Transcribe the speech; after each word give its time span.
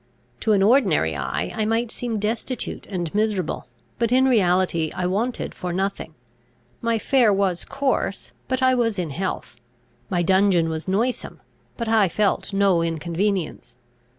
To 0.39 0.53
an 0.53 0.63
ordinary 0.63 1.15
eye 1.15 1.53
I 1.55 1.63
might 1.63 1.91
seem 1.91 2.17
destitute 2.17 2.87
and 2.87 3.13
miserable, 3.13 3.67
but 3.99 4.11
in 4.11 4.25
reality 4.25 4.91
I 4.95 5.05
wanted 5.05 5.53
for 5.53 5.71
nothing. 5.71 6.15
My 6.81 6.97
fare 6.97 7.31
was 7.31 7.63
coarse; 7.63 8.31
but 8.47 8.63
I 8.63 8.73
was 8.73 8.97
in 8.97 9.11
health. 9.11 9.57
My 10.09 10.23
dungeon 10.23 10.69
was 10.69 10.87
noisome; 10.87 11.39
but 11.77 11.87
I 11.87 12.07
felt 12.09 12.51
no 12.51 12.81
inconvenience. 12.81 13.75